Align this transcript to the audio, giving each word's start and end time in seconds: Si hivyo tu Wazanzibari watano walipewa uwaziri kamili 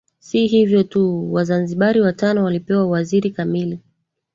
Si 0.19 0.47
hivyo 0.47 0.83
tu 0.83 1.33
Wazanzibari 1.33 2.01
watano 2.01 2.43
walipewa 2.43 2.85
uwaziri 2.85 3.29
kamili 3.31 3.79